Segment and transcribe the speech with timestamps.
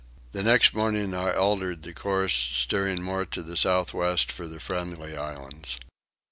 [0.31, 5.15] The next morning I altered the course, steering more to the westward for the Friendly
[5.15, 5.77] Islands.